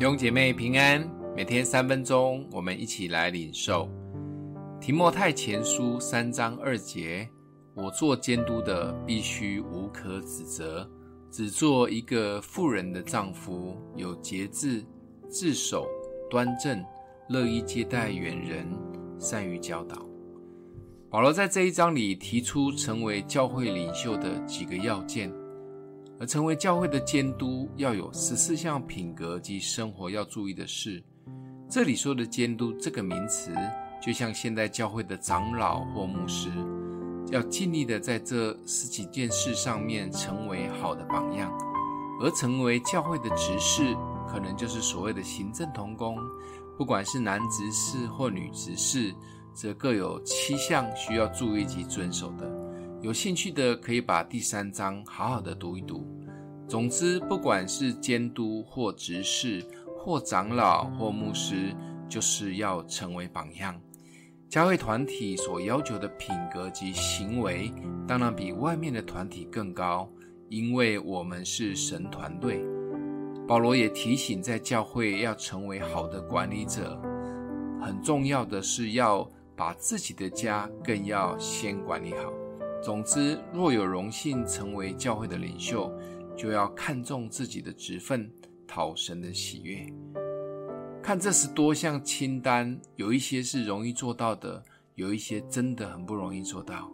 [0.00, 3.86] 弟兄姐妹平安，每天三分钟，我们一起来领受
[4.80, 7.28] 提摩太前书三章二节。
[7.74, 10.88] 我做监督的，必须无可指责，
[11.30, 14.82] 只做一个富人的丈夫，有节制，
[15.28, 15.86] 自守，
[16.30, 16.82] 端正，
[17.28, 18.66] 乐意接待远人，
[19.18, 19.98] 善于教导。
[21.10, 25.30] 保罗在这一章里提出成为教会领袖的几个要件。
[26.20, 31.02] 而成为教会的监督，要有十四项品格及生活要注意的事。
[31.66, 33.50] 这里说的监督这个名词，
[34.02, 36.50] 就像现代教会的长老或牧师，
[37.32, 41.50] 要尽力的在这十几件事上面成为好的榜样。
[42.20, 43.96] 而成为教会的执事，
[44.28, 46.18] 可能就是所谓的行政同工，
[46.76, 49.14] 不管是男执事或女执事，
[49.54, 52.59] 则各有七项需要注意及遵守的。
[53.02, 56.06] 有兴趣的可以把第三章好好的读一读。
[56.68, 61.74] 总之，不管是监督或执事，或长老或牧师，
[62.10, 63.80] 就是要成为榜样。
[64.50, 67.72] 教会团体所要求的品格及行为，
[68.06, 70.06] 当然比外面的团体更高，
[70.50, 72.62] 因为我们是神团队。
[73.48, 77.00] 保罗也提醒，在教会要成为好的管理者，
[77.80, 82.30] 很重要的是要把自己的家更要先管理好。
[82.82, 85.92] 总之，若有荣幸成为教会的领袖，
[86.34, 88.30] 就要看重自己的职分，
[88.66, 89.86] 讨神的喜悦。
[91.02, 94.62] 看这十多项清单，有一些是容易做到的，
[94.94, 96.90] 有一些真的很不容易做到。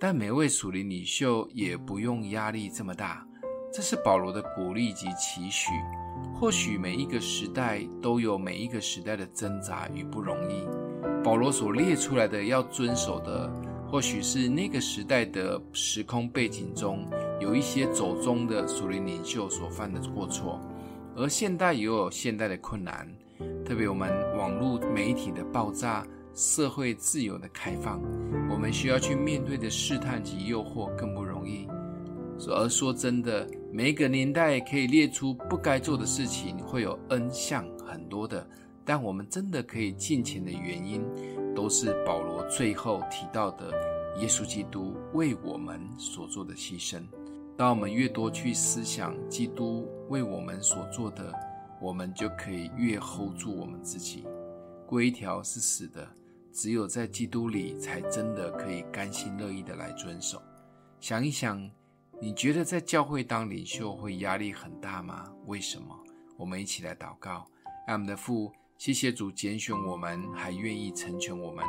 [0.00, 3.26] 但每位属灵领袖也不用压力这么大，
[3.70, 5.70] 这是保罗的鼓励及期许。
[6.34, 10.66] 或许每一个时代都有每一个时代的挣扎与不容易。
[11.22, 13.52] 保罗所列出来的要遵守的。
[13.94, 17.08] 或许是那个时代的时空背景中，
[17.40, 20.60] 有一些走中的属灵领袖所犯的过错，
[21.14, 23.08] 而现代也有现代的困难，
[23.64, 28.02] 特别我们网络媒体的爆炸，社会自由的开放，
[28.50, 31.68] 我们需要去面对的试探及诱惑更不容易。
[32.48, 38.44] 而说真的，每个年代可以列出不该做的事情，会有 N 项很多的，
[38.84, 41.00] 但我们真的可以尽情的原因。
[41.54, 43.70] 都是保罗最后提到的
[44.18, 47.02] 耶稣基督为我们所做的牺牲。
[47.56, 51.32] 当我们越多去思想基督为我们所做的，
[51.80, 54.26] 我们就可以越 hold 住我们自己。
[54.86, 56.06] 规条是死的，
[56.52, 60.42] 只有在基督里才真的可以甘心乐意的来遵守。
[61.00, 61.70] 想一想，
[62.20, 65.32] 你觉得在教会当领袖会压力很大吗？
[65.46, 65.96] 为什么？
[66.36, 67.46] 我们一起来祷告，
[67.86, 68.52] 让我们的父。
[68.76, 71.64] 谢谢主拣选我们，还愿意成全我们。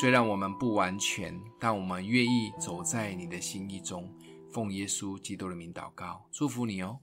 [0.00, 4.12] 虽然我们不完全，但我们愿意走在你的心意中。
[4.50, 6.98] 奉耶稣基督的名祷告，祝福你哦。